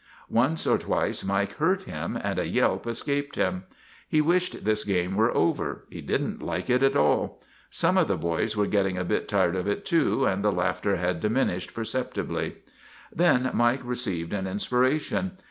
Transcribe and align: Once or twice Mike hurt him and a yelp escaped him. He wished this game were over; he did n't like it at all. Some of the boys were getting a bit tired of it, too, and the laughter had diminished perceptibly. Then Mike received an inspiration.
Once 0.31 0.65
or 0.65 0.79
twice 0.79 1.23
Mike 1.23 1.57
hurt 1.57 1.83
him 1.83 2.17
and 2.19 2.39
a 2.39 2.47
yelp 2.47 2.87
escaped 2.87 3.35
him. 3.35 3.65
He 4.09 4.19
wished 4.19 4.65
this 4.65 4.83
game 4.83 5.15
were 5.15 5.29
over; 5.37 5.83
he 5.91 6.01
did 6.01 6.23
n't 6.23 6.41
like 6.41 6.71
it 6.71 6.81
at 6.81 6.95
all. 6.97 7.39
Some 7.69 7.99
of 7.99 8.07
the 8.07 8.17
boys 8.17 8.57
were 8.57 8.65
getting 8.65 8.97
a 8.97 9.05
bit 9.05 9.27
tired 9.27 9.55
of 9.55 9.67
it, 9.67 9.85
too, 9.85 10.25
and 10.25 10.43
the 10.43 10.51
laughter 10.51 10.95
had 10.95 11.19
diminished 11.19 11.75
perceptibly. 11.75 12.55
Then 13.13 13.51
Mike 13.53 13.81
received 13.83 14.33
an 14.33 14.47
inspiration. 14.47 15.33